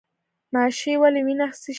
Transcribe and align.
ماشی 0.53 0.93
ولې 1.01 1.21
وینه 1.25 1.47
څښي؟ 1.59 1.69